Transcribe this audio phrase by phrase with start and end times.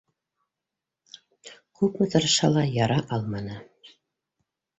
[1.81, 3.61] Күпме тырышһа ла яра алманы.